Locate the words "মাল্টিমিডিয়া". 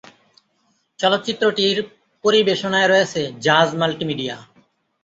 3.79-4.35